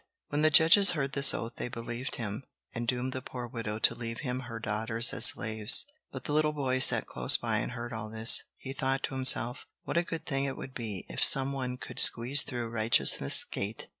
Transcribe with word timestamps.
When 0.29 0.41
the 0.41 0.49
judges 0.49 0.91
heard 0.97 1.11
this 1.13 1.31
oath 1.31 1.57
they 1.57 1.67
believed 1.67 2.15
him, 2.15 2.43
and 2.73 2.87
doomed 2.87 3.13
the 3.13 3.21
poor 3.21 3.45
widow 3.45 3.77
to 3.77 3.93
leave 3.93 4.21
him 4.21 4.39
her 4.39 4.57
daughters 4.57 5.13
as 5.13 5.25
slaves. 5.27 5.85
But 6.11 6.23
the 6.23 6.33
little 6.33 6.53
boy 6.53 6.79
sat 6.79 7.05
close 7.05 7.37
by 7.37 7.57
and 7.57 7.73
heard 7.73 7.93
all 7.93 8.09
this. 8.09 8.43
He 8.57 8.73
thought 8.73 9.03
to 9.03 9.13
himself: 9.13 9.67
What 9.83 9.97
a 9.97 10.03
good 10.03 10.25
thing 10.25 10.45
it 10.45 10.57
would 10.57 10.73
be 10.73 11.05
if 11.07 11.23
some 11.23 11.53
one 11.53 11.77
could 11.77 11.99
squeeze 11.99 12.41
through 12.41 12.69
Righteousness' 12.69 13.43
Gate! 13.43 13.89